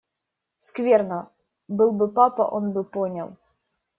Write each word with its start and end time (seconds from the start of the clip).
Скверно! 0.57 1.31
Был 1.67 1.91
бы 1.91 2.07
папа, 2.11 2.41
он 2.41 2.71
бы 2.71 2.83
понял. 2.83 3.37